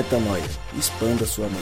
[0.00, 0.42] Metanoia.
[0.78, 1.60] Expanda sua mente.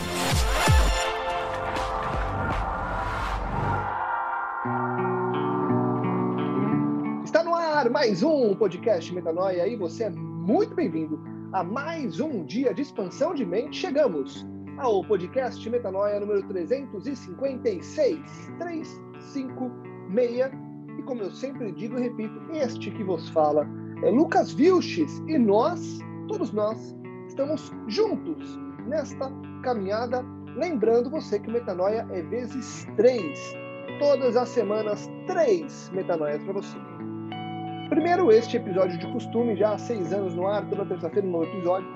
[7.25, 11.21] Está no ar mais um podcast Metanoia e você é muito bem-vindo
[11.53, 13.77] a mais um dia de expansão de mente.
[13.77, 18.21] Chegamos ao podcast Metanoia número 356,
[18.61, 20.53] 356.
[20.97, 23.69] E como eu sempre digo e repito, este que vos fala
[24.05, 25.99] é Lucas Vilches e nós,
[26.29, 26.97] todos nós,
[27.29, 29.31] estamos juntos nesta
[29.63, 30.25] caminhada.
[30.57, 33.55] Lembrando você que metanoia é vezes três.
[34.01, 36.77] Todas as semanas, três metanoias para você.
[37.91, 41.45] Primeiro, este episódio de costume, já há seis anos no ar, toda terça-feira, um novo
[41.45, 41.89] episódio.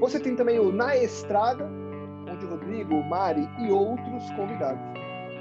[0.00, 1.68] Você tem também o Na Estrada,
[2.30, 4.80] onde o Rodrigo, Mari e outros convidados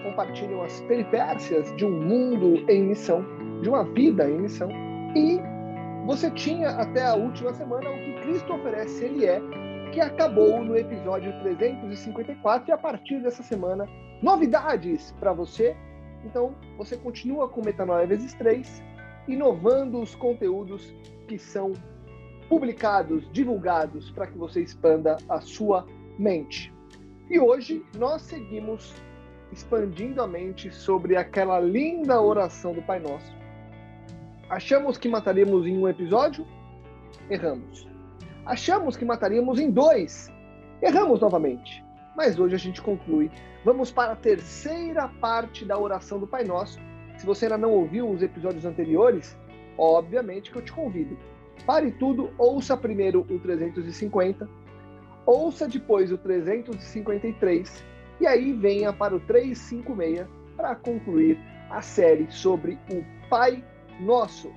[0.04, 3.26] compartilham as peripécias de um mundo em missão,
[3.62, 4.70] de uma vida em missão.
[5.16, 5.40] E
[6.08, 9.42] você tinha até a última semana o que Cristo oferece, ele é,
[9.92, 13.86] que acabou no episódio 354 e a partir dessa semana,
[14.24, 15.76] novidades para você.
[16.24, 18.82] Então, você continua com Metanoia vezes 3,
[19.28, 20.96] inovando os conteúdos
[21.28, 21.74] que são
[22.48, 25.86] publicados, divulgados, para que você expanda a sua
[26.18, 26.74] mente.
[27.30, 28.96] E hoje nós seguimos
[29.52, 33.37] expandindo a mente sobre aquela linda oração do Pai Nosso
[34.50, 36.48] Achamos que mataríamos em um episódio?
[37.30, 37.86] Erramos.
[38.46, 40.32] Achamos que mataríamos em dois?
[40.82, 41.84] Erramos novamente.
[42.16, 43.30] Mas hoje a gente conclui.
[43.66, 46.80] Vamos para a terceira parte da oração do Pai Nosso.
[47.18, 49.38] Se você ainda não ouviu os episódios anteriores,
[49.78, 51.18] obviamente que eu te convido.
[51.66, 54.48] Pare tudo, ouça primeiro o 350,
[55.26, 57.84] ouça depois o 353
[58.22, 60.26] e aí venha para o 356
[60.56, 61.38] para concluir
[61.70, 63.77] a série sobre o Pai nosso,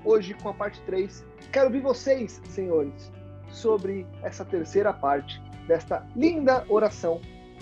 [0.04, 1.24] hoje com a parte 3.
[1.52, 3.10] Quero ouvir vocês, senhores,
[3.50, 7.20] sobre essa terceira parte desta linda oração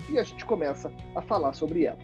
[0.09, 1.99] e a gente começa a falar sobre ela.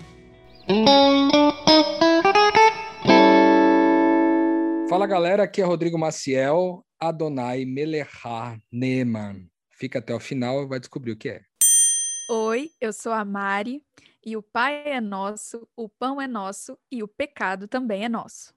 [4.89, 9.47] Fala galera, aqui é Rodrigo Maciel, Adonai Melechar Neman.
[9.71, 11.41] Fica até o final e vai descobrir o que é.
[12.29, 13.83] Oi, eu sou a Mari
[14.25, 18.53] e o Pai é nosso, o pão é nosso e o pecado também é nosso.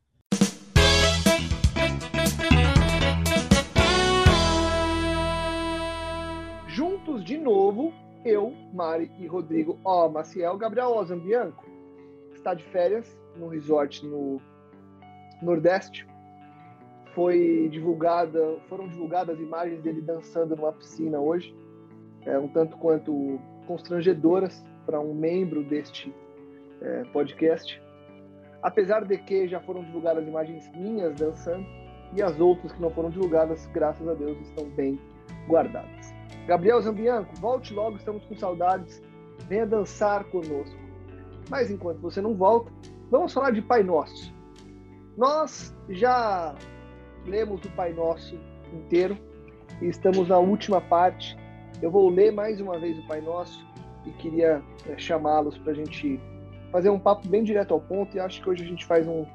[7.19, 7.93] De novo,
[8.25, 11.65] eu, Mari e Rodrigo Ó Maciel, Gabriel Ozambianco,
[12.33, 14.41] está de férias no resort no
[15.43, 16.06] Nordeste.
[17.15, 21.55] Foi divulgada, foram divulgadas imagens dele dançando numa piscina hoje,
[22.27, 26.15] é, um tanto quanto constrangedoras para um membro deste
[26.81, 27.81] é, podcast.
[28.62, 31.67] Apesar de que já foram divulgadas imagens minhas dançando
[32.15, 34.99] e as outras que não foram divulgadas, graças a Deus, estão bem
[35.47, 36.18] guardadas.
[36.49, 39.03] Gabriel Zambianco, volte logo, estamos com saudades.
[39.51, 40.75] Venha dançar conosco.
[41.51, 42.73] Mas enquanto você não volta,
[43.11, 44.35] vamos falar de Pai Nosso.
[45.15, 46.55] Nós já
[47.27, 48.35] lemos o Pai Nosso
[48.73, 49.19] inteiro
[49.83, 51.37] e estamos na última parte.
[51.83, 53.63] Eu vou ler mais uma vez o Pai Nosso
[54.07, 56.19] e queria é, chamá-los para a gente
[56.73, 58.17] fazer um papo bem direto ao ponto.
[58.17, 59.27] E acho que hoje a gente faz um,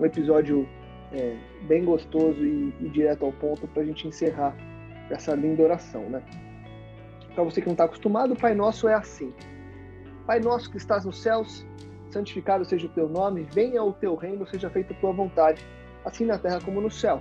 [0.00, 0.66] um episódio
[1.12, 1.36] é,
[1.68, 4.56] bem gostoso e, e direto ao ponto para a gente encerrar
[5.10, 6.22] essa linda oração, né?
[7.34, 9.32] Para você que não está acostumado, o Pai Nosso é assim.
[10.26, 11.66] Pai Nosso que estás nos céus,
[12.10, 15.64] santificado seja o teu nome, venha o teu reino, seja feita a tua vontade,
[16.04, 17.20] assim na terra como no céu.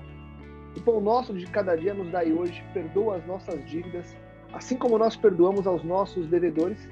[0.77, 4.15] O pão nosso de cada dia nos dai hoje, perdoa as nossas dívidas,
[4.53, 6.89] assim como nós perdoamos aos nossos devedores,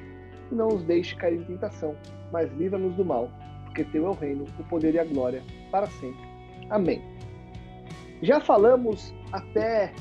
[0.51, 1.95] e não os deixe cair em tentação,
[2.31, 3.29] mas livra-nos do mal,
[3.65, 6.21] porque teu é o reino, o poder e a glória, para sempre.
[6.69, 7.01] Amém.
[8.21, 9.93] Já falamos até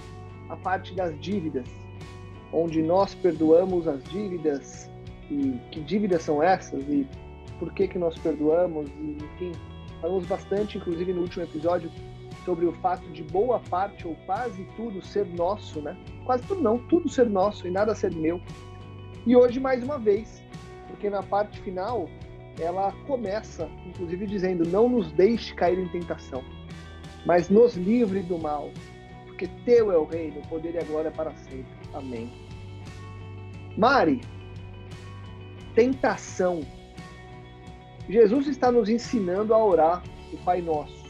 [0.49, 1.69] a parte das dívidas,
[2.53, 4.91] onde nós perdoamos as dívidas
[5.31, 7.07] e que dívidas são essas e
[7.59, 9.53] por que que nós perdoamos e enfim.
[10.01, 11.91] Falamos bastante inclusive no último episódio
[12.45, 15.97] sobre o fato de boa parte ou quase tudo ser nosso né?
[16.25, 18.41] Quase tudo não tudo ser nosso e nada ser meu.
[19.27, 20.43] E hoje mais uma vez
[20.89, 22.09] porque na parte final
[22.59, 26.43] ela começa inclusive dizendo não nos deixe cair em tentação
[27.25, 28.71] mas nos livre do mal
[29.27, 32.31] porque teu é o reino o poder e a glória para sempre Amém.
[33.77, 34.21] Mari,
[35.75, 36.61] tentação.
[38.09, 40.03] Jesus está nos ensinando a orar
[40.33, 41.05] o Pai Nosso.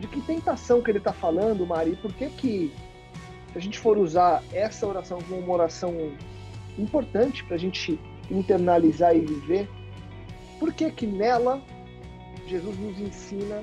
[0.00, 1.96] De que tentação que ele está falando, Mari?
[1.96, 2.72] Por que que,
[3.52, 6.12] se a gente for usar essa oração como uma oração
[6.78, 7.98] importante para a gente
[8.30, 9.68] internalizar e viver,
[10.58, 11.62] por que que nela
[12.46, 13.62] Jesus nos ensina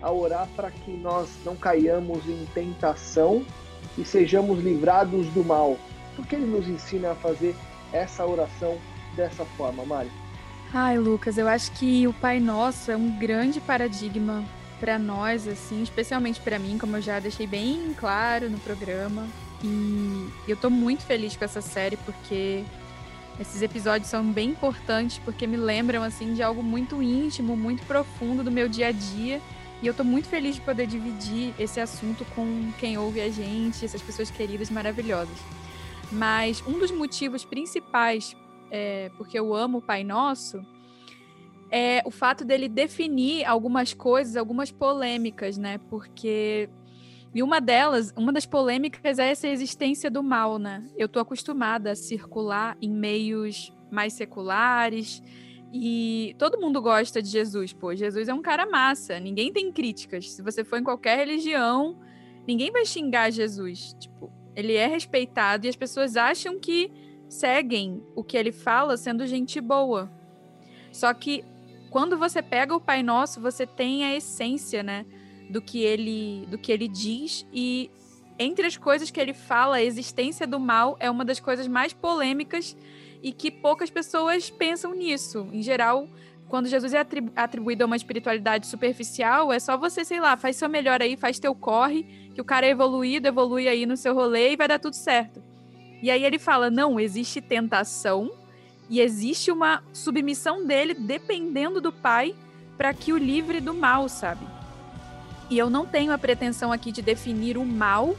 [0.00, 3.44] a orar para que nós não caiamos em tentação
[3.96, 5.78] e sejamos livrados do mal.
[6.14, 7.54] Por que ele nos ensina a fazer
[7.92, 8.78] essa oração
[9.14, 10.10] dessa forma, Mari?
[10.72, 14.44] Ai, Lucas, eu acho que o Pai Nosso é um grande paradigma
[14.80, 19.26] para nós, assim, especialmente para mim, como eu já deixei bem claro no programa.
[19.62, 22.62] E eu tô muito feliz com essa série porque
[23.40, 28.42] esses episódios são bem importantes porque me lembram assim de algo muito íntimo, muito profundo
[28.42, 29.40] do meu dia a dia.
[29.82, 33.84] E eu tô muito feliz de poder dividir esse assunto com quem ouve a gente,
[33.84, 35.36] essas pessoas queridas maravilhosas.
[36.10, 38.34] Mas um dos motivos principais
[38.70, 40.64] é, porque eu amo o Pai Nosso
[41.70, 45.78] é o fato dele definir algumas coisas, algumas polêmicas, né?
[45.90, 46.68] Porque
[47.34, 50.88] e uma delas, uma das polêmicas é essa existência do mal, né?
[50.96, 55.22] Eu tô acostumada a circular em meios mais seculares
[55.72, 57.94] e todo mundo gosta de Jesus, pô.
[57.94, 60.30] Jesus é um cara massa, ninguém tem críticas.
[60.30, 61.98] Se você for em qualquer religião,
[62.46, 63.94] ninguém vai xingar Jesus.
[63.98, 66.90] Tipo, ele é respeitado e as pessoas acham que
[67.28, 70.10] seguem o que ele fala sendo gente boa.
[70.92, 71.44] Só que
[71.90, 75.04] quando você pega o Pai Nosso, você tem a essência, né,
[75.50, 77.90] do que ele do que ele diz e
[78.38, 81.92] entre as coisas que ele fala, a existência do mal é uma das coisas mais
[81.92, 82.76] polêmicas
[83.22, 85.48] e que poucas pessoas pensam nisso.
[85.52, 86.08] Em geral,
[86.48, 87.04] quando Jesus é
[87.34, 91.38] atribuído a uma espiritualidade superficial, é só você, sei lá, faz seu melhor aí, faz
[91.38, 92.04] teu corre,
[92.34, 95.42] que o cara é evoluído, evolui aí no seu rolê e vai dar tudo certo.
[96.02, 98.30] E aí ele fala: não, existe tentação
[98.88, 102.34] e existe uma submissão dele dependendo do pai
[102.76, 104.46] para que o livre do mal, sabe?
[105.50, 108.16] E eu não tenho a pretensão aqui de definir o mal,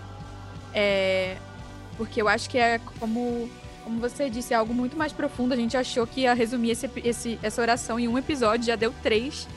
[0.74, 1.38] é,
[1.98, 3.50] porque eu acho que é como,
[3.88, 5.54] como você disse, é algo muito mais profundo.
[5.54, 8.94] A gente achou que ia resumir esse, esse, essa oração em um episódio, já deu
[9.02, 9.48] três.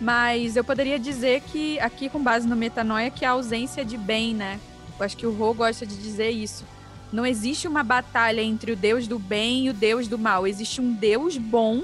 [0.00, 4.34] Mas eu poderia dizer que, aqui com base no metanoia, que a ausência de bem,
[4.34, 4.58] né?
[4.98, 6.64] Eu acho que o Rô gosta de dizer isso
[7.12, 10.46] não existe uma batalha entre o Deus do bem e o Deus do mal.
[10.46, 11.82] Existe um Deus bom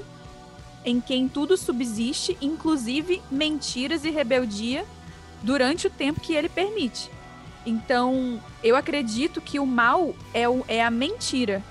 [0.83, 4.85] em quem tudo subsiste, inclusive mentiras e rebeldia,
[5.41, 7.09] durante o tempo que ele permite.
[7.65, 11.63] Então, eu acredito que o mal é, o, é a mentira.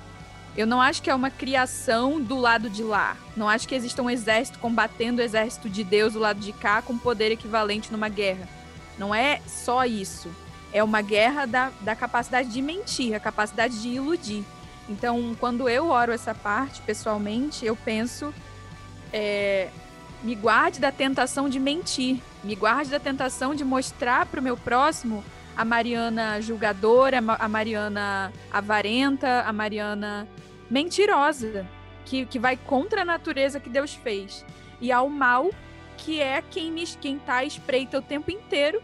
[0.57, 3.17] Eu não acho que é uma criação do lado de lá.
[3.37, 6.81] Não acho que exista um exército combatendo o exército de Deus do lado de cá
[6.81, 8.49] com poder equivalente numa guerra.
[8.97, 10.31] Não é só isso
[10.75, 14.45] é uma guerra da, da capacidade de mentir, a capacidade de iludir.
[14.89, 18.35] Então, quando eu oro essa parte, pessoalmente, eu penso,
[19.13, 19.69] é,
[20.21, 24.57] me guarde da tentação de mentir, me guarde da tentação de mostrar para o meu
[24.57, 25.25] próximo
[25.57, 30.27] a Mariana julgadora, a Mariana avarenta, a Mariana
[30.71, 31.67] mentirosa,
[32.05, 34.45] que, que vai contra a natureza que Deus fez.
[34.81, 35.51] E ao mal,
[35.97, 38.83] que é quem me quem tá espreita o tempo inteiro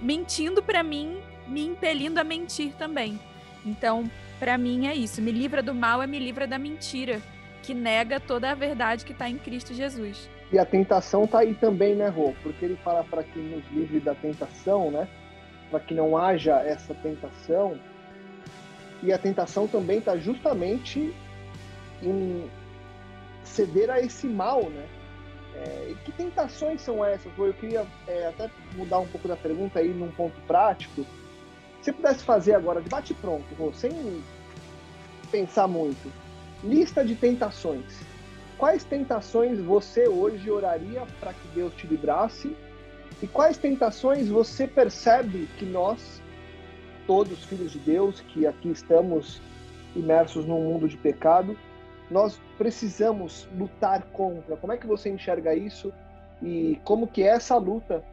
[0.00, 3.18] mentindo para mim, me impelindo a mentir também.
[3.64, 5.22] Então, para mim é isso.
[5.22, 7.20] Me livra do mal é me livra da mentira,
[7.62, 10.28] que nega toda a verdade que está em Cristo Jesus.
[10.52, 12.34] E a tentação tá aí também, né, Rô?
[12.42, 15.08] Porque ele fala para que nos livre da tentação, né?
[15.70, 17.78] Para que não haja essa tentação.
[19.02, 21.14] E a tentação também está justamente
[22.02, 22.50] em
[23.42, 24.86] ceder a esse mal, né?
[25.56, 27.30] É, que tentações são essas?
[27.38, 31.06] Eu queria é, até mudar um pouco da pergunta aí num ponto prático.
[31.80, 34.22] Se pudesse fazer agora de bate pronto, sem
[35.30, 36.10] pensar muito,
[36.62, 38.00] lista de tentações.
[38.56, 42.56] Quais tentações você hoje oraria para que Deus te librasse?
[43.22, 46.20] E quais tentações você percebe que nós,
[47.06, 49.40] todos filhos de Deus, que aqui estamos
[49.94, 51.56] imersos num mundo de pecado,
[52.10, 54.56] nós precisamos lutar contra.
[54.56, 55.92] Como é que você enxerga isso
[56.42, 58.04] e como que é essa luta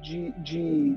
[0.00, 0.96] de, de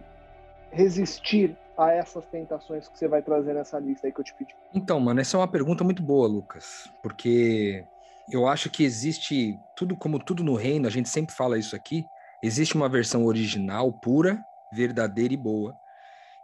[0.71, 4.55] resistir a essas tentações que você vai trazer nessa lista aí que eu te pedi?
[4.73, 7.85] Então, mano, essa é uma pergunta muito boa, Lucas, porque
[8.31, 12.05] eu acho que existe tudo como tudo no reino, a gente sempre fala isso aqui,
[12.41, 15.75] existe uma versão original, pura, verdadeira e boa,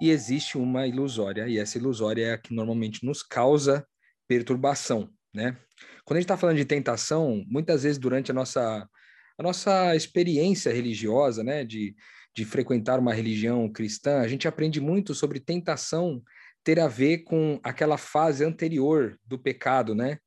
[0.01, 3.85] e existe uma ilusória, e essa ilusória é a que normalmente nos causa
[4.27, 5.55] perturbação né?
[6.03, 8.89] Quando a gente está falando de tentação, muitas vezes durante a nossa,
[9.37, 11.95] a nossa experiência religiosa, né, de,
[12.35, 16.23] de frequentar uma religião cristã, a gente aprende muito sobre tentação
[16.63, 20.17] ter a ver com aquela fase anterior do pecado, né?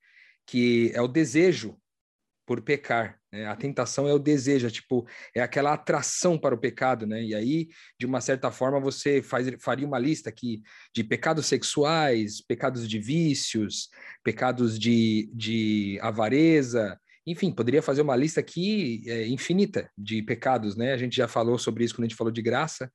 [0.46, 1.76] Que é o desejo
[2.46, 3.19] por pecar.
[3.32, 3.46] Né?
[3.46, 7.22] A tentação é o desejo, é, tipo, é aquela atração para o pecado, né?
[7.22, 7.68] E aí,
[7.98, 10.62] de uma certa forma, você faz, faria uma lista aqui
[10.94, 13.88] de pecados sexuais, pecados de vícios,
[14.24, 20.92] pecados de, de avareza, enfim, poderia fazer uma lista aqui é, infinita de pecados, né?
[20.92, 22.90] A gente já falou sobre isso quando a gente falou de graça.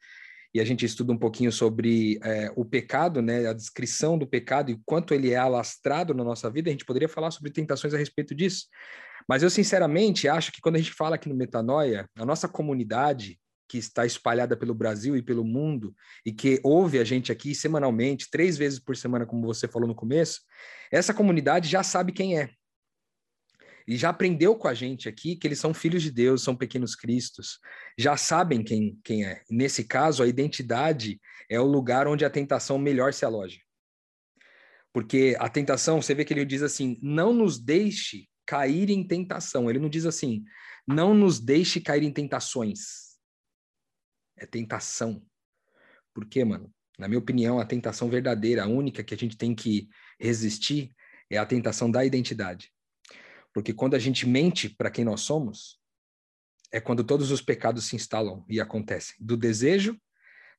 [0.54, 4.72] e a gente estuda um pouquinho sobre é, o pecado, né, a descrição do pecado
[4.72, 7.98] e quanto ele é alastrado na nossa vida, a gente poderia falar sobre tentações a
[7.98, 8.68] respeito disso.
[9.27, 13.39] Mas eu, sinceramente, acho que quando a gente fala aqui no Metanoia, a nossa comunidade,
[13.67, 18.29] que está espalhada pelo Brasil e pelo mundo, e que ouve a gente aqui semanalmente,
[18.29, 20.41] três vezes por semana, como você falou no começo,
[20.91, 22.51] essa comunidade já sabe quem é
[23.88, 26.96] e já aprendeu com a gente aqui que eles são filhos de Deus, são pequenos
[26.96, 27.60] cristos,
[27.98, 29.44] já sabem quem, quem é.
[29.50, 33.60] Nesse caso, a identidade é o lugar onde a tentação melhor se aloja.
[34.91, 39.70] Porque a tentação, você vê que ele diz assim: não nos deixe cair em tentação.
[39.70, 40.44] Ele não diz assim:
[40.88, 43.16] não nos deixe cair em tentações.
[44.38, 45.25] É tentação.
[46.14, 46.74] Por quê, mano?
[46.98, 50.96] Na minha opinião, a tentação verdadeira, a única que a gente tem que resistir,
[51.30, 52.72] é a tentação da identidade.
[53.54, 55.80] Porque quando a gente mente para quem nós somos,
[56.72, 59.16] é quando todos os pecados se instalam e acontecem.
[59.20, 60.00] Do desejo,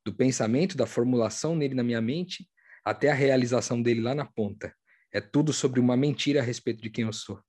[0.05, 2.49] do pensamento, da formulação nele na minha mente,
[2.85, 4.75] até a realização dele lá na ponta.
[5.12, 7.40] É tudo sobre uma mentira a respeito de quem eu sou.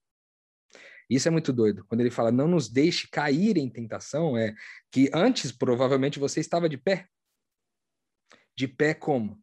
[1.08, 1.84] Isso é muito doido.
[1.86, 4.54] Quando ele fala, não nos deixe cair em tentação, é
[4.90, 7.06] que antes provavelmente você estava de pé.
[8.56, 9.40] De pé como?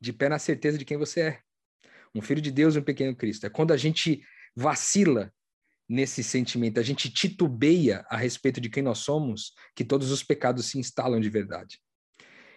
[0.00, 1.40] De pé na certeza de quem você é.
[2.14, 3.46] Um filho de Deus e um pequeno Cristo.
[3.46, 4.22] É quando a gente
[4.54, 5.32] vacila
[5.88, 10.66] nesse sentimento, a gente titubeia a respeito de quem nós somos, que todos os pecados
[10.66, 11.78] se instalam de verdade.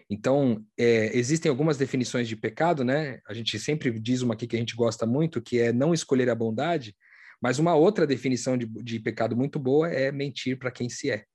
[0.10, 3.20] Então, é, existem algumas definições de pecado, né?
[3.28, 6.30] A gente sempre diz uma aqui que a gente gosta muito, que é não escolher
[6.30, 6.96] a bondade,
[7.41, 11.25] mas uma outra definição de, de pecado muito boa é mentir para quem se é.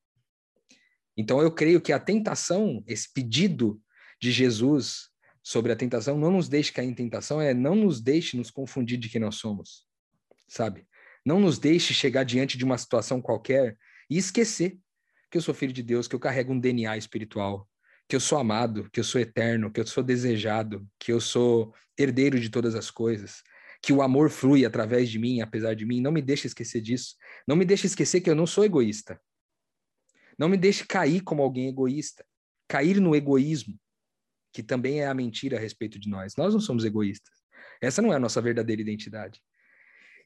[1.17, 3.81] Então, eu creio que a tentação, esse pedido
[4.21, 5.09] de Jesus
[5.43, 8.99] sobre a tentação, não nos deixe cair em tentação, é não nos deixe nos confundir
[8.99, 9.87] de quem nós somos,
[10.49, 10.87] sabe?
[11.25, 13.77] Não nos deixe chegar diante de uma situação qualquer
[14.11, 14.79] e esquecer
[15.31, 17.69] que eu sou filho de Deus, que eu carrego um DNA espiritual,
[18.09, 21.75] que eu sou amado, que eu sou eterno, que eu sou desejado, que eu sou
[21.99, 23.43] herdeiro de todas as coisas,
[23.85, 26.01] que o amor flui através de mim, apesar de mim.
[26.01, 27.17] Não me deixe esquecer disso.
[27.47, 29.21] Não me deixe esquecer que eu não sou egoísta.
[30.39, 32.25] Não me deixe cair como alguém egoísta,
[32.67, 33.79] cair no egoísmo,
[34.55, 36.35] que também é a mentira a respeito de nós.
[36.35, 37.35] Nós não somos egoístas.
[37.79, 39.39] Essa não é a nossa verdadeira identidade.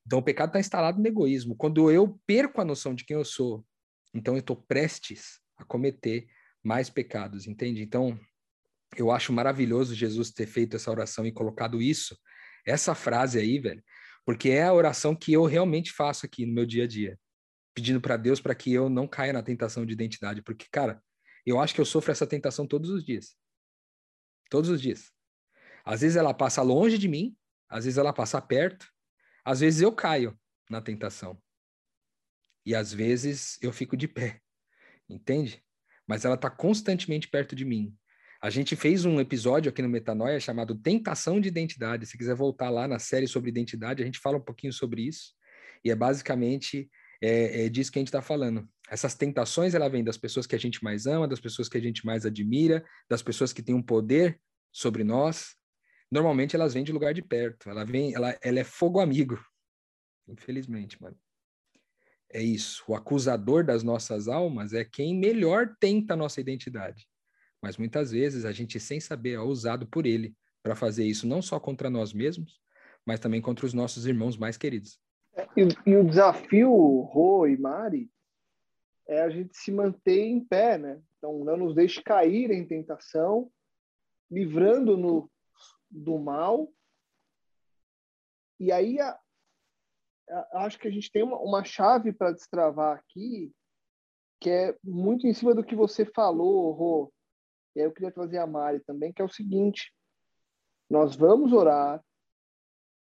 [0.07, 1.57] Então, o pecado está instalado no egoísmo.
[1.57, 3.67] Quando eu perco a noção de quem eu sou,
[4.15, 6.29] então eu estou prestes a cometer
[6.63, 7.83] mais pecados, entende?
[7.83, 8.17] Então,
[8.97, 12.17] eu acho maravilhoso Jesus ter feito essa oração e colocado isso,
[12.69, 13.83] essa frase aí, velho,
[14.25, 17.19] porque é a oração que eu realmente faço aqui no meu dia a dia,
[17.75, 21.03] pedindo para Deus para que eu não caia na tentação de identidade, porque, cara,
[21.47, 23.37] eu acho que eu sofro essa tentação todos os dias.
[24.51, 25.11] Todos os dias.
[25.85, 27.35] Às vezes ela passa longe de mim,
[27.69, 28.87] às vezes ela passa perto,
[29.45, 31.41] às vezes eu caio na tentação.
[32.67, 34.43] E às vezes eu fico de pé.
[35.09, 35.65] Entende?
[36.07, 37.97] Mas ela está constantemente perto de mim.
[38.41, 42.07] A gente fez um episódio aqui no Metanoia chamado Tentação de Identidade.
[42.07, 45.35] Se quiser voltar lá na série sobre identidade, a gente fala um pouquinho sobre isso.
[45.85, 46.89] E é basicamente
[47.21, 48.69] é, é disso que a gente está falando.
[48.89, 51.81] Essas tentações, ela vem das pessoas que a gente mais ama, das pessoas que a
[51.81, 54.41] gente mais admira, das pessoas que têm um poder
[54.73, 55.57] sobre nós,
[56.09, 57.69] normalmente elas vêm de lugar de perto.
[57.69, 59.37] Ela vem, ela, ela é fogo amigo.
[60.29, 61.19] Infelizmente, mano.
[62.33, 62.85] É isso.
[62.87, 67.09] O acusador das nossas almas é quem melhor tenta a nossa identidade.
[67.63, 71.43] Mas muitas vezes a gente, sem saber, é usado por ele para fazer isso não
[71.43, 72.61] só contra nós mesmos,
[73.05, 75.01] mas também contra os nossos irmãos mais queridos.
[75.35, 76.71] É, e, e o desafio,
[77.03, 78.11] Rô e Mari,
[79.07, 81.01] é a gente se manter em pé, né?
[81.17, 83.51] Então, não nos deixe cair em tentação,
[84.31, 85.31] livrando-no
[85.91, 86.71] do mal.
[88.61, 89.19] E aí, a,
[90.29, 93.53] a, acho que a gente tem uma, uma chave para destravar aqui,
[94.41, 97.13] que é muito em cima do que você falou, Rô.
[97.79, 99.95] E aí eu queria trazer a Mari também, que é o seguinte:
[100.91, 102.05] nós vamos orar,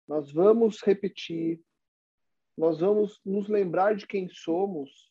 [0.05, 1.63] nós vamos repetir,
[2.57, 5.09] nós vamos nos lembrar de quem somos,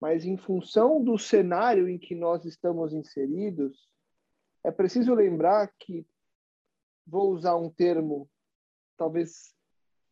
[0.00, 3.88] mas em função do cenário em que nós estamos inseridos,
[4.64, 6.04] é preciso lembrar que
[7.06, 8.28] vou usar um termo,
[8.96, 9.54] talvez,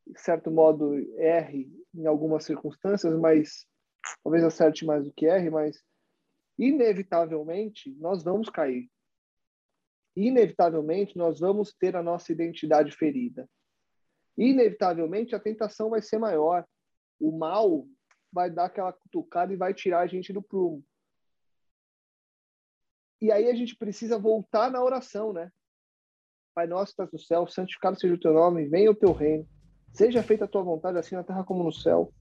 [0.07, 3.67] de certo modo, erre em algumas circunstâncias, mas
[4.23, 5.83] talvez acerte mais do que erre, mas
[6.59, 8.91] inevitavelmente nós vamos cair.
[10.17, 13.49] Inevitavelmente nós vamos ter a nossa identidade ferida.
[14.37, 16.67] Inevitavelmente a tentação vai ser maior.
[17.21, 17.87] O mal
[18.33, 20.85] vai dar aquela cutucada e vai tirar a gente do prumo.
[23.21, 25.51] E aí a gente precisa voltar na oração, né?
[26.55, 29.49] Pai nosso que estás no céu, santificado seja o teu nome, venha o teu reino.
[29.93, 32.13] Seja feita a tua vontade, assim na terra como no céu.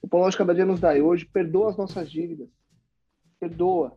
[0.00, 1.26] O pão nosso cada dia nos dai hoje.
[1.26, 2.48] Perdoa as nossas dívidas.
[3.40, 3.96] Perdoa.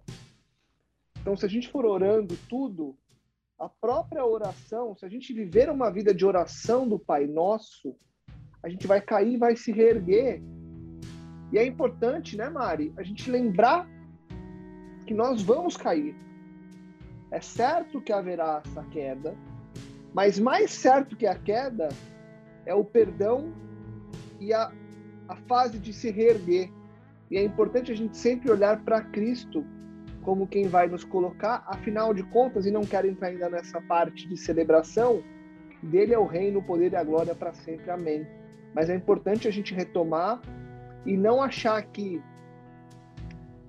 [1.21, 2.97] Então, se a gente for orando tudo,
[3.59, 7.95] a própria oração, se a gente viver uma vida de oração do Pai Nosso,
[8.63, 10.41] a gente vai cair vai se reerguer.
[11.51, 13.87] E é importante, né, Mari, a gente lembrar
[15.05, 16.15] que nós vamos cair.
[17.31, 19.35] É certo que haverá essa queda,
[20.13, 21.89] mas mais certo que a queda
[22.65, 23.53] é o perdão
[24.39, 24.71] e a,
[25.27, 26.71] a fase de se reerguer.
[27.29, 29.65] E é importante a gente sempre olhar para Cristo
[30.21, 34.27] como quem vai nos colocar, afinal de contas, e não quero entrar ainda nessa parte
[34.27, 35.23] de celebração,
[35.81, 37.89] dele é o reino, o poder e a glória para sempre.
[37.89, 38.27] Amém.
[38.73, 40.41] Mas é importante a gente retomar
[41.05, 42.21] e não achar que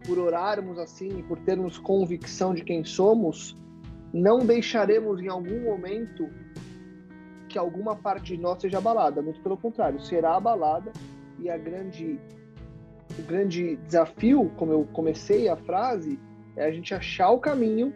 [0.07, 3.57] por orarmos assim, por termos convicção de quem somos,
[4.13, 6.29] não deixaremos em algum momento
[7.49, 9.23] que alguma parte de nós seja abalada.
[9.23, 10.93] Muito pelo contrário, será abalada
[11.39, 12.19] e a grande
[13.21, 16.19] o grande desafio, como eu comecei a frase,
[16.57, 17.93] é a gente achar o caminho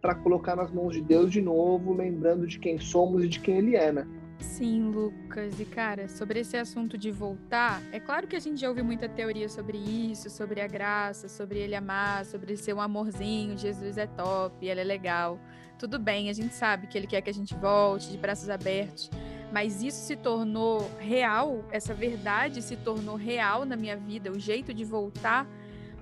[0.00, 3.58] para colocar nas mãos de Deus de novo, lembrando de quem somos e de quem
[3.58, 4.06] Ele é, né?
[4.38, 5.58] Sim, Lucas.
[5.58, 9.08] E cara, sobre esse assunto de voltar, é claro que a gente já ouviu muita
[9.08, 14.06] teoria sobre isso, sobre a graça, sobre ele amar, sobre ser um amorzinho, Jesus é
[14.06, 15.40] top, ele é legal.
[15.76, 19.10] Tudo bem, a gente sabe que ele quer que a gente volte de braços abertos,
[19.52, 24.74] mas isso se tornou real, essa verdade se tornou real na minha vida, o jeito
[24.74, 25.48] de voltar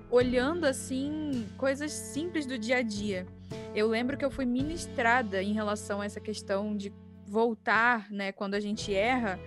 [0.09, 3.25] olhando assim coisas simples do dia a dia.
[3.73, 6.91] Eu lembro que eu fui ministrada em relação a essa questão de
[7.25, 9.39] voltar, né, quando a gente erra,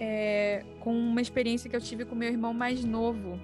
[0.00, 3.38] é, com uma experiência que eu tive com meu irmão mais novo.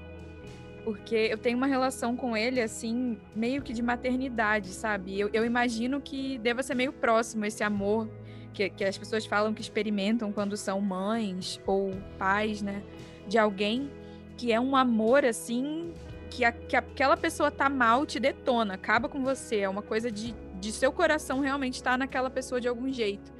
[0.85, 5.19] Porque eu tenho uma relação com ele, assim, meio que de maternidade, sabe?
[5.19, 8.09] Eu, eu imagino que deva ser meio próximo esse amor
[8.55, 12.83] que, que as pessoas falam que experimentam quando são mães ou pais, né?
[13.27, 13.91] De alguém
[14.37, 15.93] que é um amor, assim,
[16.31, 19.59] que, a, que aquela pessoa tá mal te detona, acaba com você.
[19.59, 23.33] É uma coisa de, de seu coração realmente estar tá naquela pessoa de algum jeito.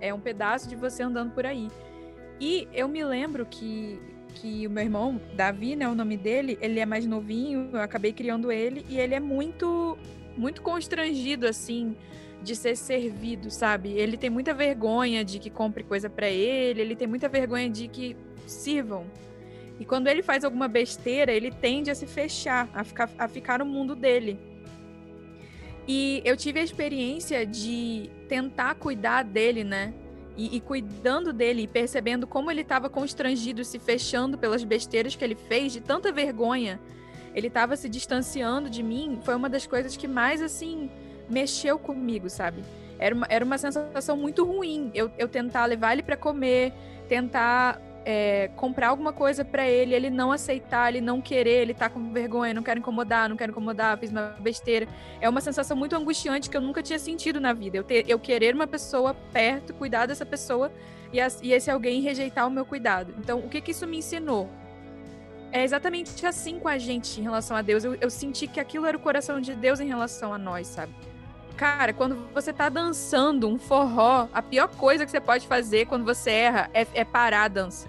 [0.00, 1.68] É um pedaço de você andando por aí.
[2.40, 4.00] E eu me lembro que,
[4.34, 8.12] que o meu irmão, Davi, né, o nome dele, ele é mais novinho, eu acabei
[8.12, 9.96] criando ele, e ele é muito,
[10.36, 11.94] muito constrangido, assim,
[12.42, 13.92] de ser servido, sabe?
[13.92, 17.88] Ele tem muita vergonha de que compre coisa para ele, ele tem muita vergonha de
[17.88, 19.06] que sirvam
[19.82, 23.58] e quando ele faz alguma besteira, ele tende a se fechar, a ficar, a ficar
[23.58, 24.38] no mundo dele.
[25.88, 29.92] E eu tive a experiência de tentar cuidar dele, né?
[30.36, 35.24] E, e cuidando dele e percebendo como ele estava constrangido, se fechando pelas besteiras que
[35.24, 36.80] ele fez, de tanta vergonha.
[37.34, 39.18] Ele estava se distanciando de mim.
[39.24, 40.88] Foi uma das coisas que mais, assim,
[41.28, 42.62] mexeu comigo, sabe?
[42.98, 44.90] Era uma, era uma sensação muito ruim.
[44.94, 46.72] Eu, eu tentar levar ele para comer,
[47.08, 51.88] tentar é, comprar alguma coisa para ele, ele não aceitar, ele não querer, ele tá
[51.88, 54.86] com vergonha, não quero incomodar, não quero incomodar, fiz uma besteira.
[55.20, 57.76] É uma sensação muito angustiante que eu nunca tinha sentido na vida.
[57.76, 60.72] Eu, ter, eu querer uma pessoa perto, cuidar dessa pessoa
[61.12, 63.14] e, as, e esse alguém rejeitar o meu cuidado.
[63.18, 64.48] Então, o que, que isso me ensinou?
[65.52, 67.84] É exatamente assim com a gente em relação a Deus.
[67.84, 70.92] Eu, eu senti que aquilo era o coração de Deus em relação a nós, sabe?
[71.56, 76.04] Cara, quando você tá dançando um forró, a pior coisa que você pode fazer quando
[76.04, 77.88] você erra é, é parar a dança.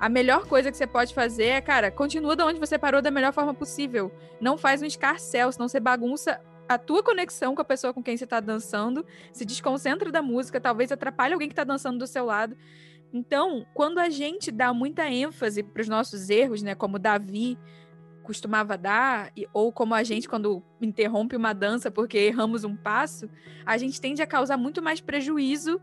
[0.00, 3.10] A melhor coisa que você pode fazer é, cara, continua da onde você parou da
[3.10, 4.12] melhor forma possível.
[4.40, 8.16] Não faz um escarcel, senão você bagunça a tua conexão com a pessoa com quem
[8.16, 12.24] você tá dançando, se desconcentra da música, talvez atrapalhe alguém que tá dançando do seu
[12.24, 12.56] lado.
[13.12, 17.56] Então, quando a gente dá muita ênfase para os nossos erros, né, como Davi
[18.24, 23.28] costumava dar, ou como a gente quando interrompe uma dança porque erramos um passo,
[23.64, 25.80] a gente tende a causar muito mais prejuízo,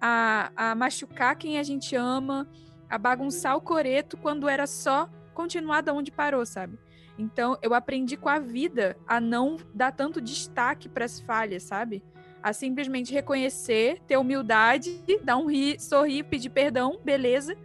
[0.00, 2.48] a, a machucar quem a gente ama,
[2.90, 6.78] a bagunçar o coreto quando era só continuar da onde parou, sabe?
[7.16, 12.02] Então, eu aprendi com a vida a não dar tanto destaque para as falhas, sabe?
[12.42, 17.56] A simplesmente reconhecer, ter humildade, dar um ri, sorrir, pedir perdão, beleza,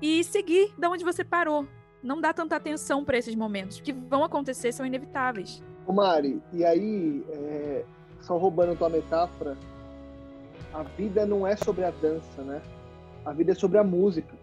[0.00, 1.66] e seguir da onde você parou.
[2.02, 5.62] Não dá tanta atenção para esses momentos que vão acontecer, são inevitáveis.
[5.86, 7.84] Ô Mari, e aí, é,
[8.20, 9.56] só roubando tua metáfora,
[10.72, 12.62] a vida não é sobre a dança, né?
[13.24, 14.34] A vida é sobre a música.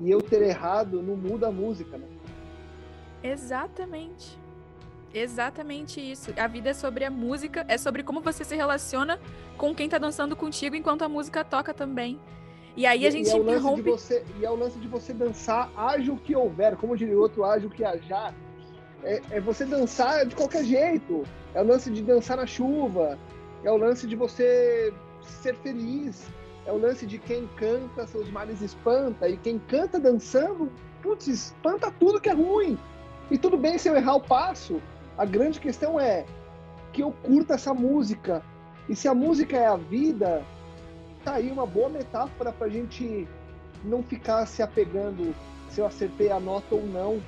[0.00, 2.06] E eu ter errado não muda a música, né?
[3.22, 4.38] Exatamente.
[5.14, 6.32] Exatamente isso.
[6.36, 9.18] A vida é sobre a música, é sobre como você se relaciona
[9.56, 12.18] com quem tá dançando contigo enquanto a música toca também.
[12.76, 13.82] E aí a gente e é interrompe.
[13.82, 17.20] Você, e é o lance de você dançar, haja o que houver, como diria o
[17.20, 18.34] outro, haja o que hajar.
[19.02, 21.22] É, é você dançar de qualquer jeito.
[21.54, 23.18] É o lance de dançar na chuva.
[23.64, 26.30] É o lance de você ser feliz
[26.66, 31.92] é o lance de quem canta, seus males espanta, e quem canta dançando, putz, espanta
[31.92, 32.76] tudo que é ruim.
[33.30, 34.82] E tudo bem se eu errar o passo,
[35.16, 36.26] a grande questão é
[36.92, 38.42] que eu curto essa música.
[38.88, 40.44] E se a música é a vida,
[41.26, 43.26] tá aí uma boa metáfora para a gente
[43.82, 45.34] não ficar se apegando
[45.68, 47.20] se eu acertei a nota ou não,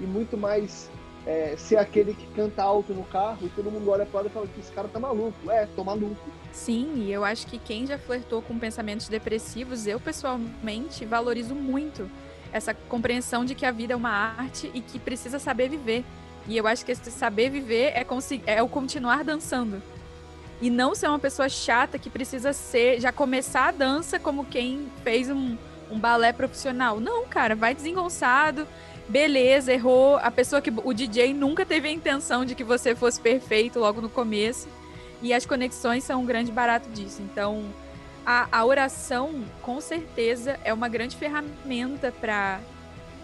[0.00, 0.90] e muito mais
[1.24, 4.48] é, ser aquele que canta alto no carro e todo mundo olha para e fala
[4.48, 5.48] que esse cara tá maluco.
[5.48, 6.28] É, tô maluco.
[6.52, 12.10] Sim, e eu acho que quem já flertou com pensamentos depressivos, eu pessoalmente valorizo muito
[12.52, 16.04] essa compreensão de que a vida é uma arte e que precisa saber viver.
[16.48, 18.04] E eu acho que esse saber viver é,
[18.46, 19.80] é o continuar dançando.
[20.60, 24.90] E não ser uma pessoa chata que precisa ser, já começar a dança como quem
[25.04, 25.56] fez um,
[25.90, 26.98] um balé profissional.
[26.98, 28.66] Não, cara, vai desengonçado.
[29.08, 30.16] Beleza, errou.
[30.16, 30.72] A pessoa que.
[30.84, 34.68] O DJ nunca teve a intenção de que você fosse perfeito logo no começo.
[35.22, 37.22] E as conexões são um grande barato disso.
[37.22, 37.64] Então,
[38.24, 42.60] a, a oração, com certeza, é uma grande ferramenta para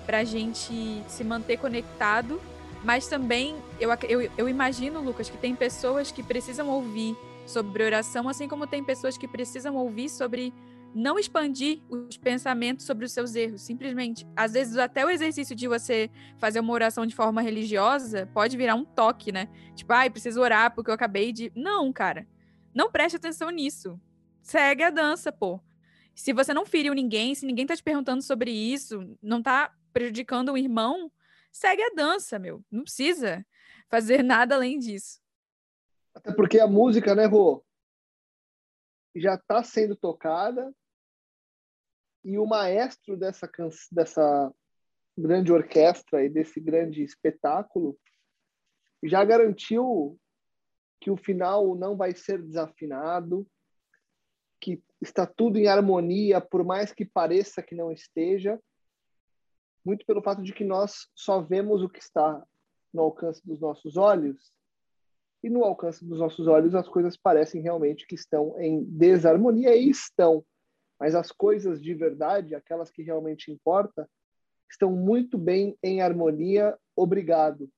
[0.07, 2.41] a gente se manter conectado.
[2.85, 7.17] Mas também, eu, eu, eu imagino, Lucas, que tem pessoas que precisam ouvir
[7.47, 10.53] sobre oração, assim como tem pessoas que precisam ouvir sobre
[10.95, 13.63] não expandir os pensamentos sobre os seus erros.
[13.63, 18.57] Simplesmente, às vezes, até o exercício de você fazer uma oração de forma religiosa pode
[18.57, 19.49] virar um toque, né?
[19.75, 21.51] Tipo, ai, ah, preciso orar porque eu acabei de.
[21.55, 22.27] Não, cara.
[22.75, 23.99] Não preste atenção nisso.
[24.43, 25.61] Segue a dança, pô.
[26.15, 30.53] Se você não feriu ninguém, se ninguém tá te perguntando sobre isso, não tá prejudicando
[30.53, 31.11] o irmão,
[31.53, 32.65] segue a dança, meu.
[32.71, 33.47] Não precisa
[33.89, 35.21] fazer nada além disso.
[36.15, 37.65] Até porque a música, né, Rô?
[39.15, 40.75] Já está sendo tocada,
[42.25, 43.51] e o maestro dessa,
[43.91, 44.55] dessa
[45.17, 47.99] grande orquestra e desse grande espetáculo
[49.03, 50.19] já garantiu
[51.01, 53.47] que o final não vai ser desafinado,
[54.61, 58.61] que está tudo em harmonia, por mais que pareça que não esteja,
[59.85, 62.43] muito pelo fato de que nós só vemos o que está
[62.93, 64.53] no alcance dos nossos olhos,
[65.43, 69.91] e no alcance dos nossos olhos as coisas parecem realmente que estão em desarmonia e
[69.91, 70.45] estão.
[71.01, 74.07] Mas as coisas de verdade, aquelas que realmente importam,
[74.71, 76.79] estão muito bem em harmonia.
[76.95, 77.69] Obrigado.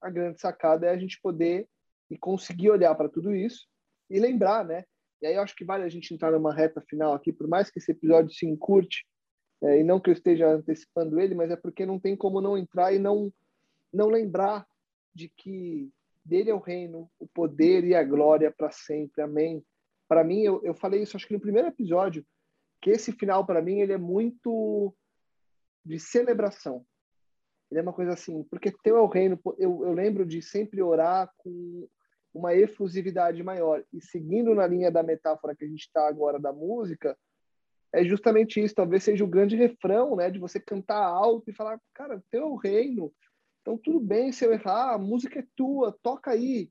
[0.00, 1.68] A grande sacada é a gente poder
[2.10, 3.68] e conseguir olhar para tudo isso
[4.08, 4.84] e lembrar, né?
[5.22, 7.70] E aí eu acho que vale a gente entrar numa reta final aqui, por mais
[7.70, 9.06] que esse episódio se encurte,
[9.62, 12.56] é, e não que eu esteja antecipando ele, mas é porque não tem como não
[12.56, 13.32] entrar e não
[13.92, 14.66] não lembrar
[15.12, 15.92] de que
[16.24, 19.20] dele é o reino, o poder e a glória para sempre.
[19.20, 19.64] Amém.
[20.08, 22.24] Para mim, eu, eu falei isso acho que no primeiro episódio,
[22.80, 24.94] que esse final para mim ele é muito
[25.84, 26.86] de celebração.
[27.70, 29.38] Ele é uma coisa assim, porque teu é o reino.
[29.58, 31.88] Eu, eu lembro de sempre orar com
[32.32, 36.52] uma efusividade maior e seguindo na linha da metáfora que a gente está agora da
[36.52, 37.16] música,
[37.92, 38.74] é justamente isso.
[38.74, 43.12] Talvez seja o grande refrão, né, de você cantar alto e falar, cara, teu reino.
[43.60, 46.70] Então tudo bem se eu errar, a música é tua, toca aí,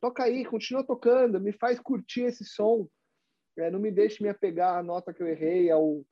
[0.00, 2.88] toca aí, continua tocando, me faz curtir esse som.
[3.58, 6.02] É, não me deixe me apegar à nota que eu errei, ao,